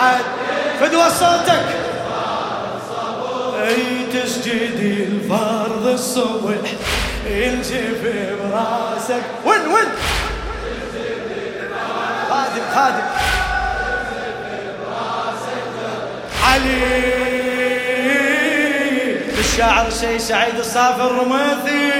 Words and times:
الوعد 0.00 0.24
فدوى 0.80 1.10
صوتك. 1.10 1.66
أي 3.68 4.06
تسجدي 4.12 5.04
الفرض 5.04 5.86
الصبح 5.86 6.70
ينشف 7.26 8.02
براسك 8.40 9.22
وين 9.44 9.66
وين؟ 9.66 9.88
خادم 12.30 12.62
خادم. 12.74 13.06
علي. 16.44 17.10
الشاعر 19.38 19.90
شي 19.90 20.18
سعيد 20.18 20.58
الصافي 20.58 21.02
الرماثي 21.02 21.90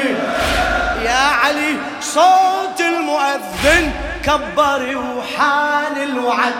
يا 1.05 1.27
علي 1.45 1.77
صوت 2.01 2.81
المؤذن 2.81 3.93
كبر 4.25 4.97
وحان 4.97 5.97
الوعد. 6.03 6.55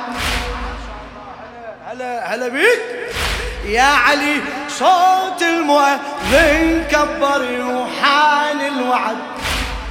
هلا 2.01 2.35
هلا 2.35 2.49
بيك. 2.49 2.81
يا 3.65 3.83
علي 3.83 4.41
صوت 4.69 5.43
المؤذن 5.43 6.85
كبر 6.91 7.43
وحان 7.63 8.61
الوعد. 8.61 9.17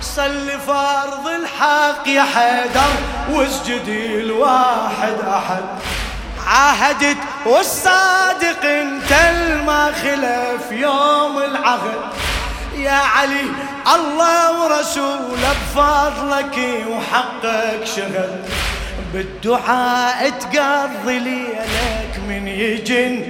صل 0.01 0.49
فرض 0.67 1.27
الحق 1.27 2.07
يا 2.07 2.23
حيدر 2.23 2.91
واسجدي 3.31 4.21
الواحد 4.21 5.17
أحد. 5.27 5.63
عاهدت 6.47 7.17
والصادق 7.45 8.65
أنت 8.65 9.11
الما 9.11 9.91
خلف 9.91 10.71
يوم 10.71 11.37
العهد. 11.37 12.01
يا 12.75 12.91
علي 12.91 13.45
الله 13.95 14.61
ورسوله 14.61 15.55
بفضلك 15.75 16.57
وحقك 16.87 17.85
شغل 17.95 18.35
بالدعاء 19.13 20.29
تقضي 20.29 21.19
ليلك 21.19 21.98
من 22.29 22.47
يجن 22.47 23.25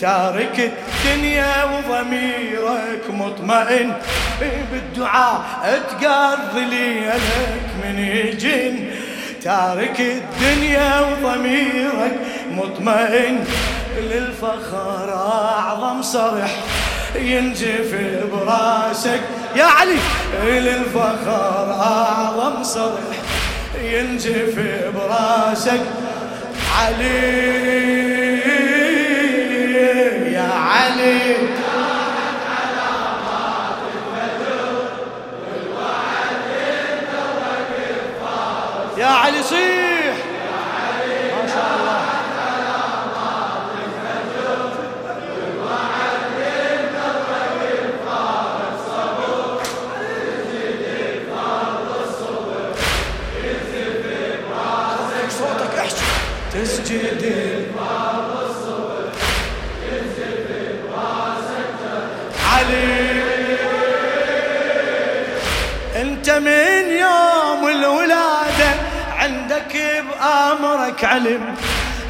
تارك 0.00 0.72
الدنيا 0.72 1.64
وضميرك 1.64 3.04
مطمئن. 3.10 3.92
بالدعاء 4.72 5.82
تقضي 6.00 6.64
ليلك 6.64 7.66
من 7.84 7.98
يجن 7.98 8.74
تارك 9.44 10.00
الدنيا 10.00 11.00
وضميرك 11.00 12.14
مطمئن. 12.50 13.44
للفخر 14.10 15.08
أعظم 15.14 16.02
صرح 16.02 16.50
ينجف 17.14 17.94
براسك. 18.32 19.20
يا 19.56 19.64
علي 19.64 19.98
للفخر 20.44 21.72
أعظم 21.72 22.62
صرح 22.62 23.16
ينجف 23.82 24.54
براسك. 24.94 25.80
علي 26.78 27.40
يا 30.32 30.50
علي. 30.54 31.36
يا 38.98 39.06
علي 39.06 39.42
صيح 39.42 39.89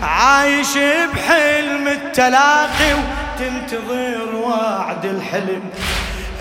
عايش 0.03 0.79
بحلم 1.15 1.89
التلاقي 1.89 2.95
وتنتظر 2.95 4.35
وعد 4.35 5.05
الحلم. 5.05 5.63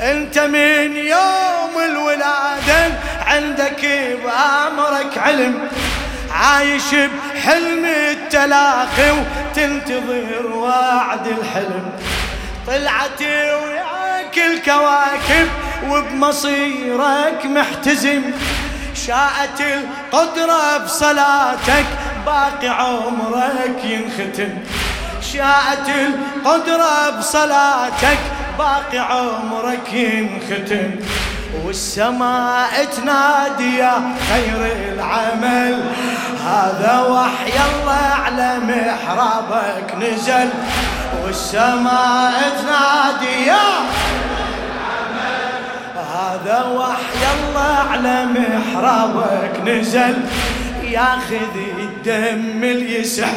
انت 0.01 0.39
من 0.39 0.97
يوم 0.97 1.83
الولادة 1.85 2.91
عندك 3.25 3.85
بأمرك 4.23 5.17
علم. 5.17 5.67
عايش 6.31 6.95
بحلم 6.95 7.85
التلاقي 7.85 9.11
وتنتظر 9.11 10.47
وعد 10.53 11.27
الحلم. 11.27 11.91
طلعت 12.67 13.21
وياك 13.21 14.37
الكواكب 14.37 15.47
وبمصيرك 15.89 17.45
محتزم. 17.45 18.21
شاءت 19.07 19.61
القدرة 19.61 20.77
بصلاتك 20.77 21.85
باقي 22.29 22.67
عمرك 22.67 23.79
ينختم. 23.85 24.53
شاءت 25.33 25.89
القدرة 25.89 27.09
بصلاتك 27.17 28.19
باقي 28.57 28.99
عمرك 28.99 29.93
ينختم. 29.93 30.89
والسماء 31.65 32.85
تنادي 32.95 33.77
يا 33.77 33.93
خير 34.29 34.61
العمل. 34.93 35.77
هذا 36.45 36.95
وحي 37.09 37.57
الله 37.69 38.05
على 38.25 38.59
محرابك 38.69 39.95
نزل. 40.01 40.49
والسماء 41.23 42.33
تنادي 42.59 43.35
يا 43.47 43.69
هذا 46.15 46.59
وحي 46.77 47.23
الله 47.35 47.75
على 47.91 48.25
محرابك 48.25 49.53
نزل. 49.65 50.15
ياخذ 50.91 51.55
الدم 51.79 52.63
اليسح 52.63 53.33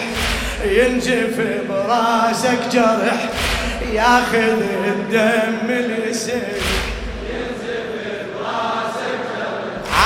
ينجف 0.65 1.41
براسك 1.69 2.59
جرح 2.73 3.29
ياخذ 3.93 4.63
الدم 4.87 5.71
اليسح 5.71 6.35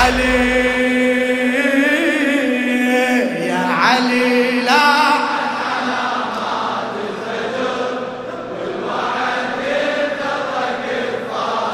علي 0.01 0.67
يا 3.47 3.67
علي 3.81 4.51
لا. 4.61 4.97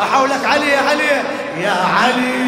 أحولك 0.02 0.44
علي 0.44 0.76
علي. 0.76 1.22
يا 1.60 1.70
علي. 1.72 2.41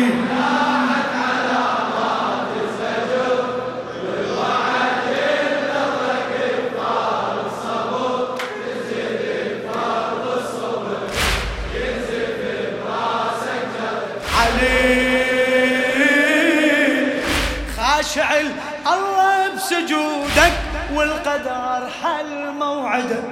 والقدر 21.34 21.88
حل 22.02 22.50
موعدك 22.58 23.25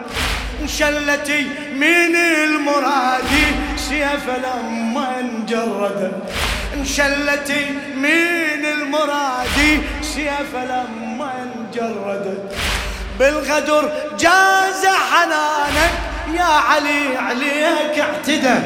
انشلتي 0.63 1.47
من 1.75 2.17
المرادي 2.17 3.47
سيف 3.77 4.27
لما 4.29 5.21
انجرد. 5.21 6.13
انشلتي 6.75 7.71
من 7.97 8.65
المرادي 8.65 9.81
سيف 10.03 10.55
لما 10.55 11.33
انجرد. 11.43 12.51
بالغدر 13.19 13.93
جاز 14.19 14.87
حنانك 14.87 15.93
يا 16.35 16.45
علي 16.45 17.17
عليك 17.17 17.99
اعتدى. 17.99 18.61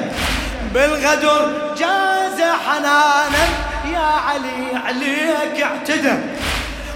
بالغدر 0.75 1.75
جاز 1.79 2.41
حنانك 2.67 3.51
يا 3.93 4.11
علي 4.29 4.77
عليك 4.87 5.63
اعتدى. 5.63 6.15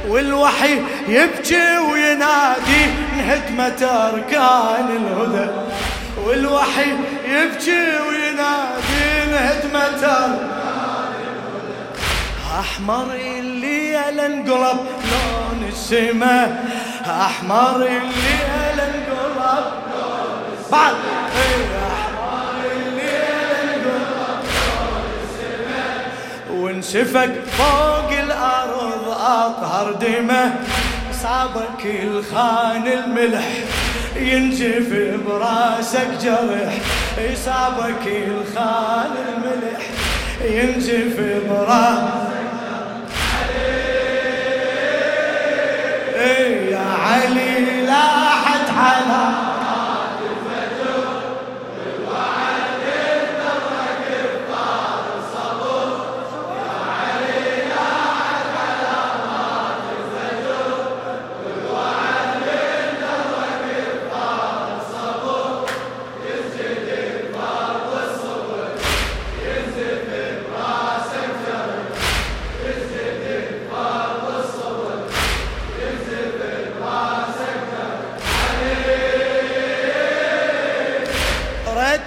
والوحي 0.08 0.82
يبكي 1.08 1.78
وينادي 1.78 2.84
انهدمت 3.14 3.82
أركان 3.82 4.88
الهدى. 4.96 5.50
والوحي 6.24 6.90
يبكي 7.28 7.98
وينادي 8.08 9.24
انهدمت 9.24 10.04
أركان 10.04 11.12
الهدى. 11.22 11.80
أحمر 12.60 13.14
الليل 13.14 14.20
انقلب 14.20 14.78
لون 15.10 15.68
السماء 15.68 16.64
أحمر 17.06 17.76
الليل 17.76 18.80
انقلب 18.80 19.64
بعد. 20.72 20.94
وانسفق 26.94 27.30
فوق 27.58 28.10
الأرض 28.10 29.08
اطهر 29.08 29.92
دمه. 29.92 30.54
إصابك 31.10 31.86
الخان 31.86 32.86
الملح 32.86 33.48
ينجف 34.16 35.18
براسك 35.26 36.08
جرح. 36.22 36.78
إصابك 37.32 38.06
الخان 38.06 39.10
الملح 39.28 39.80
ينجف 40.44 41.20
براسك 41.50 42.30
إيه. 46.16 46.59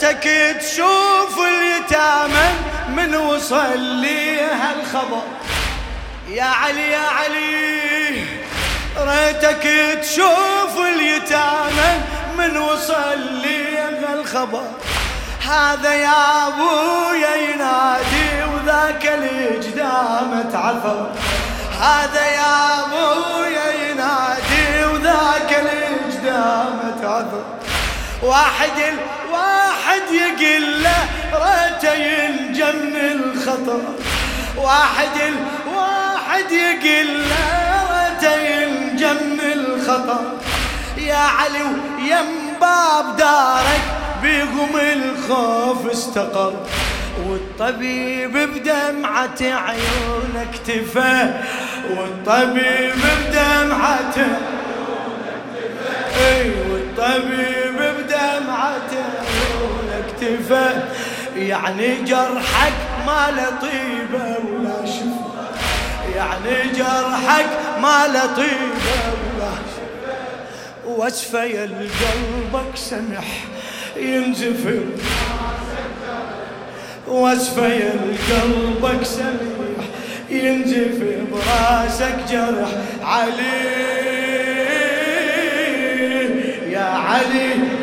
ريتك 0.03 0.57
تشوف 0.61 1.39
اليتامى 1.39 2.47
من 2.89 3.15
وصل 3.15 3.79
لي 3.79 4.41
هالخبر. 4.41 5.23
يا 6.29 6.43
علي 6.43 6.91
يا 6.91 6.99
علي 6.99 8.25
ريتك 8.97 9.63
تشوف 10.01 10.77
اليتامى 10.95 11.91
من 12.37 12.57
وصل 12.57 13.19
لي 13.43 13.77
هالخبر. 13.77 14.63
هذا 15.49 15.93
يا 15.93 16.47
أبويا 16.47 17.35
ينادي 17.35 18.53
وذاك 18.53 19.05
الجدام 19.07 20.49
تعثر 20.51 21.11
هذا 21.81 22.25
يا 22.25 22.79
أبويا 22.79 23.52
واحد 28.23 28.79
واحد 29.31 30.01
يقل 30.11 30.83
له 30.83 31.01
ريته 31.33 31.93
ينجى 31.93 32.71
من 32.71 32.95
الخطر. 32.95 33.81
واحد 34.57 35.15
الواحد 35.31 36.51
يقل 36.51 37.09
له 37.29 37.47
ريته 37.93 38.35
ينجى 38.35 39.13
من 39.13 39.39
الخطر. 39.53 40.23
يا 40.97 41.15
علي 41.15 41.59
يم 41.99 42.59
باب 42.61 43.17
دارك 43.17 43.81
بيقوم 44.21 44.75
الخوف 44.75 45.91
استقر. 45.91 46.53
والطبيب 47.27 48.37
بدمعة 48.37 49.41
عيونك 49.41 50.53
تفه. 50.67 51.33
والطبيب 51.89 52.93
بدمعة 53.03 54.15
عيونك 54.17 55.43
تفه. 55.55 56.51
والطبيب 56.71 57.62
يعني 61.35 61.95
جرحك 62.03 62.73
ما 63.07 63.27
لطيبة 63.31 64.37
ولا 64.49 64.85
شفا. 64.85 65.51
يعني 66.15 66.69
جرحك 66.77 67.49
ما 67.81 68.07
لطيبة 68.07 68.93
ولا 69.37 69.51
شفا. 69.73 70.15
واسفة 70.85 71.43
قلبك 71.43 72.75
سمح 72.75 73.27
ينزفر. 73.97 74.83
واسفة 77.07 77.79
قلبك 78.31 79.03
سمح 79.03 79.85
ينزف 80.29 81.03
براسك 81.31 82.15
جرح 82.29 82.69
علي. 83.03 83.83
يا 86.71 86.83
علي. 86.83 87.82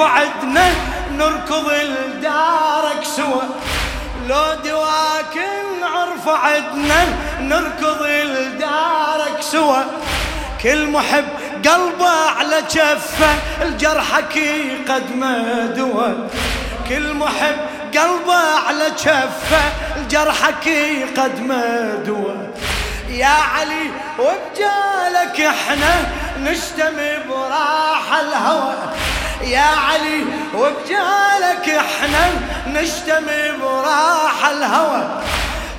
نعرف 0.00 0.12
عدنا 0.12 0.72
نركض 1.12 1.72
لدارك 1.72 3.04
سوا. 3.04 3.42
لو 4.28 4.54
دواك 4.64 5.36
نعرف 5.80 6.28
عدنا 6.28 7.04
نركض 7.40 8.02
لدارك 8.06 9.40
سوا. 9.40 9.82
كل 10.62 10.86
محب 10.86 11.24
قلبه 11.64 12.10
على 12.10 12.62
جفه 12.70 13.34
الجرحك 13.62 14.36
يقدمه 14.36 15.66
دوا. 15.66 16.28
كل 16.88 17.14
محب 17.14 17.56
قلبه 17.94 18.40
على 18.66 18.90
جفه 18.90 19.62
الجرحك 19.96 20.66
يقدمه 20.66 21.94
دوا. 22.06 22.34
يا 23.08 23.36
علي 23.54 23.90
وبجالك 24.18 25.40
إحنا 25.40 25.92
نشتم 26.38 26.96
براح 27.28 28.06
الهوى. 28.20 28.74
يا 29.44 29.60
علي 29.60 30.24
وبجالك 30.54 31.68
إحنا 31.68 32.30
نشتم 32.66 33.26
براح 33.62 34.46
الهوى. 34.48 35.22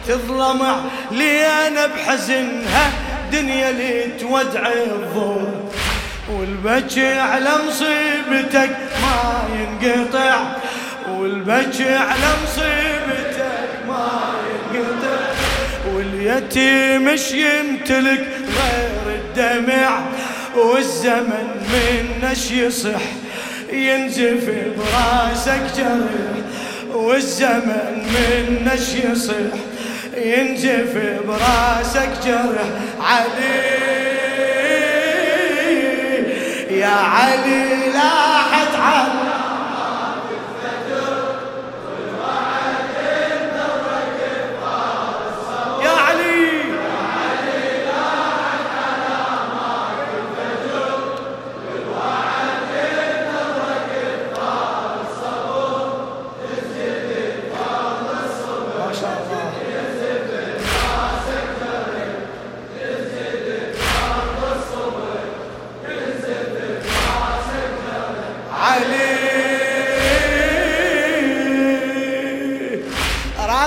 تظلم 0.07 0.89
لي 1.11 1.47
أنا 1.67 1.85
بحزنها 1.85 2.91
دنيا 3.31 3.69
اللي 3.69 4.07
تودع 4.19 4.67
الضوء 4.67 5.71
والبكي 6.29 7.19
على 7.19 7.49
مصيبتك 7.67 8.77
ما 9.01 9.43
ينقطع. 9.59 10.39
والبكي 11.09 11.93
على 11.95 12.29
مصيبتك 12.43 13.69
ما 13.87 14.33
ينقطع. 14.73 15.31
واليتيم 15.93 17.05
مش 17.05 17.31
يمتلك 17.31 18.27
غير 18.47 19.19
الدمع؟ 19.19 19.99
والزمن 20.55 21.47
منش 21.73 22.51
يصح؟ 22.51 23.01
ينزف 23.71 24.49
براسك 24.77 25.61
جرح 25.77 26.31
والزمن 26.95 28.05
منش 28.13 28.89
يصح 29.11 29.57
ينزف 30.17 30.97
براسك 31.27 32.09
جرح 32.25 32.69
علي 33.01 33.81
يا 36.79 36.87
علي 36.87 37.75
لاحت 37.93 38.75
علي 38.75 39.30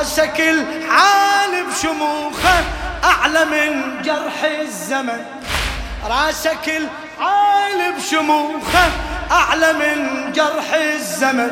راسك 0.04 0.40
العالي 0.40 1.62
بشموخه 1.62 2.64
أعلى 3.04 3.44
من 3.44 4.02
جرح 4.02 4.44
الزمن. 4.61 5.25
راسك 6.04 6.68
العالي 6.68 7.92
بشموخه 7.92 8.90
أعلى 9.30 9.73
من 9.73 10.32
جرح 10.32 10.75
الزمن. 10.75 11.50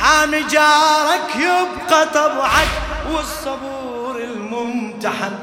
حامي 0.00 0.42
جارك 0.42 1.36
يبقى 1.36 2.06
طبعك 2.06 2.68
والصبور 3.10 4.16
الممتحن. 4.16 5.38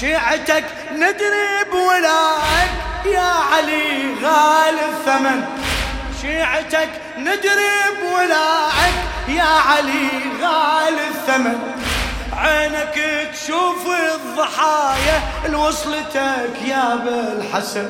شيعتك 0.00 0.64
ندري 0.92 1.64
بولاك 1.72 2.70
يا 3.06 3.32
علي 3.52 4.14
غالي 4.22 4.84
الثمن. 4.92 5.44
شيعتك 6.22 6.90
ندري 7.18 7.72
بولاك 8.02 9.09
يا 9.28 9.42
علي 9.42 10.08
غالي 10.42 11.08
الثمن. 11.08 11.58
عينك 12.36 13.00
تشوف 13.32 13.86
الضحايا 14.14 15.20
الوصلتك 15.46 16.56
يا 16.66 16.94
بالحسن. 17.04 17.88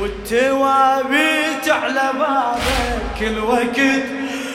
والتوابيت 0.00 1.68
على 1.68 2.10
بابك 2.18 3.20
الوقت. 3.20 4.06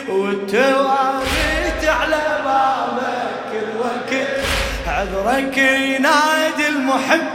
والتوابيت 0.09 1.83
على 1.87 2.41
بابك 2.45 3.63
الوقت. 3.63 4.27
عذرك 4.87 5.57
ينادي 5.57 6.67
المحب. 6.69 7.27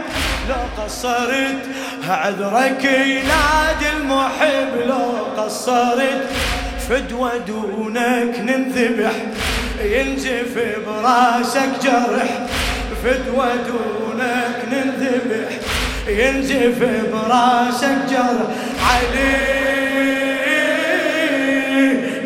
لو 0.49 0.83
قصرت 0.83 1.63
عذرك 2.09 2.83
ينادي 2.85 3.89
المحب. 3.97 4.71
لو 4.85 5.27
قصرت 5.37 6.29
فدوى 6.89 7.31
دونك 7.47 8.39
ننذبح. 8.39 9.11
ينزف 9.83 10.55
براسك 10.87 11.69
جرح. 11.83 12.47
فدوى 13.03 13.49
دونك 13.67 14.57
ننذبح. 14.71 15.49
ينزف 16.07 16.79
براسك 17.13 17.97
جرح. 18.09 18.49
علي 18.89 19.63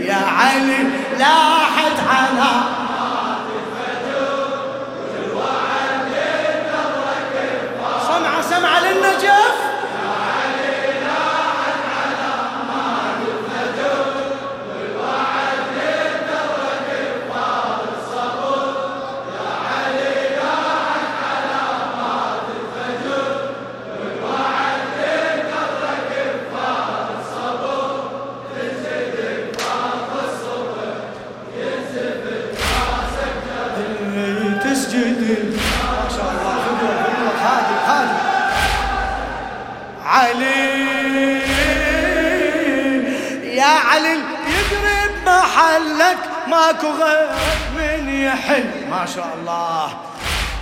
يا 0.07 0.15
علي 0.15 0.83
لاحت 1.19 1.97
على 2.09 2.76
بمحلك 45.57 46.17
ماكو 46.47 46.87
غيرك 46.87 47.59
من 47.77 48.09
يحل. 48.09 48.89
ما 48.89 49.05
شاء 49.15 49.29
الله. 49.39 49.89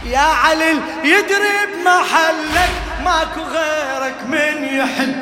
يا 0.06 0.20
علي 0.20 0.80
يدري 1.04 1.58
بمحلك 1.74 2.70
ماكو 3.04 3.42
غيرك 3.42 4.16
من 4.28 4.64
يحل. 4.64 5.16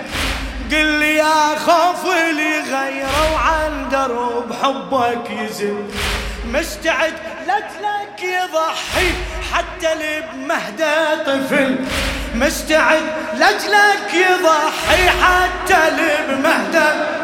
قل 0.72 0.86
لي 0.86 1.16
يا 1.16 1.60
خوف 1.66 2.06
اللي 2.06 2.60
غيره 2.60 3.34
وعن 3.34 3.90
درب 3.92 4.54
حبك 4.64 5.30
يزل. 5.30 5.86
مستعد 6.46 7.14
لك 7.48 8.24
يضحي 8.24 9.12
حتى 9.54 9.94
اللي 9.94 10.24
طفل. 11.26 11.76
مستعد 12.36 13.04
لجلك 13.34 14.14
يضحي 14.14 15.10
حتى 15.10 15.88
بمهده 16.28 17.24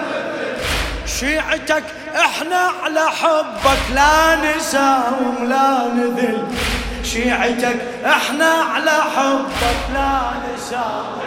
شيعتك 1.17 1.83
إحنا 2.15 2.71
على 2.83 3.09
حبك 3.09 3.79
لا 3.95 4.35
نساوم 4.35 5.35
لا 5.49 5.87
نذل. 5.95 6.43
شيعتك 7.03 7.75
إحنا 8.05 8.45
على 8.73 8.91
حبك 9.15 9.79
لا 9.93 10.19
نساوم 10.55 11.19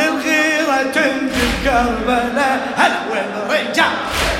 الغيرة 0.00 0.92
كربلاء 1.64 2.60
هلا 2.76 2.98
وبرجال 3.10 3.92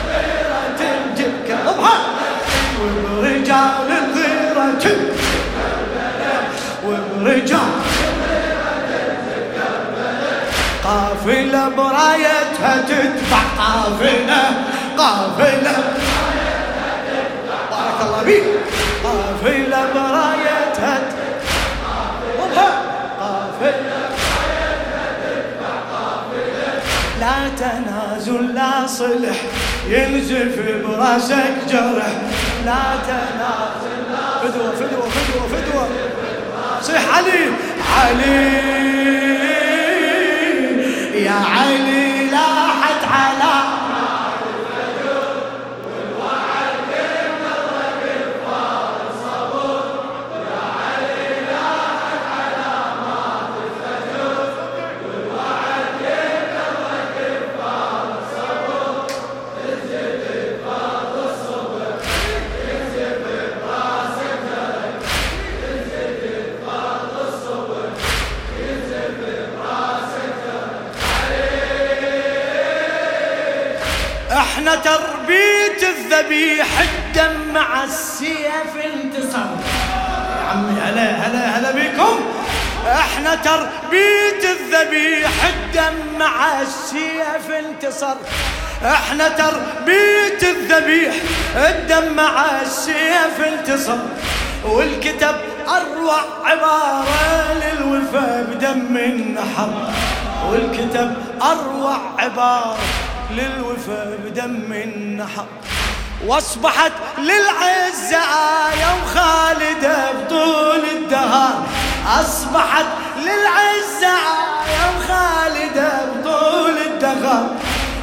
الغيرة 0.08 0.76
تنجب 0.78 1.32
كربلاء 1.48 2.00
وبرجال 2.80 3.88
الغيرة 3.88 4.78
تنجب 4.80 5.16
ورجال 6.84 7.81
قافلة 10.84 11.68
برايتها 11.68 12.84
تتبع 12.88 13.42
قافلة 13.58 14.42
قافلة. 14.98 15.76
بارك 17.70 18.00
الله 18.06 18.22
بيك 18.22 18.44
قافلة 19.04 19.86
برايتها 19.94 20.98
قافلة. 23.20 24.08
لا 27.20 27.48
تنازل 27.56 28.54
لا 28.54 28.86
صلح 28.86 29.36
ينزف 29.88 30.58
براسك 30.86 31.54
جرح. 31.68 32.12
لا 32.66 32.82
تنازل 33.06 34.02
فدوة 34.42 34.70
فدوة 34.74 35.08
فدوة 35.08 35.46
فدوة. 35.48 35.88
صيح 36.82 37.02
علي 37.16 37.42
علي. 37.96 39.31
يا 41.22 41.32
علي 41.32 42.30
لاحت 42.30 43.04
على 43.04 43.52
إحنا 74.32 74.74
تربية 74.74 75.82
الذبيح 75.82 76.66
الدم 76.80 77.52
مع 77.54 77.84
السيف 77.84 78.72
انتصر. 78.84 79.38
يا 79.38 80.50
عمي 80.50 80.80
هلا 80.80 81.10
هلا 81.10 81.58
هلا 81.58 81.70
بكم. 81.70 82.20
إحنا 82.86 83.34
تربية 83.34 84.42
الذبيح 84.52 85.30
الدم 85.48 86.18
مع 86.18 86.60
السيف 86.60 87.50
انتصر. 87.50 88.16
إحنا 88.84 89.28
تربية 89.28 90.42
الذبيح 90.42 91.14
الدم 91.56 92.12
مع 92.12 92.60
السيف 92.62 93.40
انتصر. 93.46 93.98
والكتب 94.64 95.36
أروع 95.68 96.20
عبارة 96.44 97.54
للوفا 97.54 98.42
بدم 98.42 98.96
النحر. 98.96 99.92
والكتب 100.50 101.14
أروع 101.42 101.98
عبارة 102.18 102.76
للوفا 103.36 104.16
بدم 104.24 104.72
النحر 104.72 105.46
واصبحت 106.26 106.92
للعزة 107.18 108.18
آية 108.68 108.86
وخالدة 109.02 110.12
بطول 110.12 110.84
الدهر. 110.96 111.66
أصبحت 112.06 112.86
للعزة 113.18 114.14
آية 114.64 114.84
وخالدة 114.96 115.90
بطول 116.06 116.78
الدهر. 116.86 117.46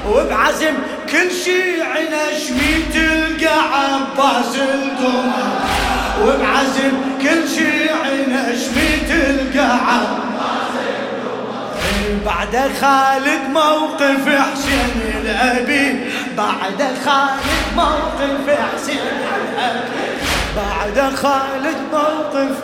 وبعزم 0.08 0.74
كل 1.12 1.32
شيع 1.46 1.88
نشمي 2.00 2.84
تلقى 2.94 3.58
عباس 3.74 4.56
القمر. 4.56 5.32
وبعزم 6.22 6.92
كل 7.22 7.50
شيع 7.50 7.96
نشمي 8.28 8.92
تلقى 9.10 9.70
عباس 9.72 10.29
بعد 12.26 12.72
خالد 12.82 13.50
موقف 13.50 14.28
حسين 14.28 15.02
الأبي. 15.22 16.12
بعد 16.38 16.82
خالد 17.06 17.66
موقف 17.76 18.46
حسين 18.74 18.98
الأبي. 18.98 20.08
بعد 20.56 21.16
خالد 21.16 21.78
موقف. 21.92 22.56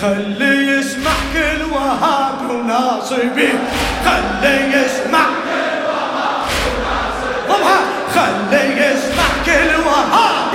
خلي 0.00 0.66
يسمع 0.66 1.16
كل 1.34 1.62
وهاب 1.72 2.50
وناصبي. 2.50 3.52
خلي 4.04 4.56
يسمع 4.72 5.26
كل 5.44 5.84
وهاب 5.88 6.48
وناصبي. 6.66 7.74
خلي 8.14 8.64
يسمع 8.76 9.28
كل 9.46 9.70
وهاب 9.86 10.54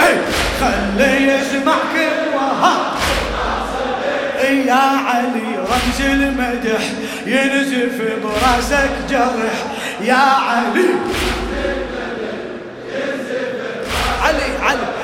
أي 0.00 0.14
خلي 0.60 1.12
يسمع 1.32 1.74
كل 1.94 2.27
يا 4.68 4.74
علي 4.74 5.56
رمز 5.56 6.00
المدح 6.00 6.80
ينزف 7.26 8.02
براسك 8.22 8.90
جرح. 9.10 9.56
يا 10.00 10.14
علي. 10.14 10.88
علي 14.22 14.42
علي. 14.62 14.97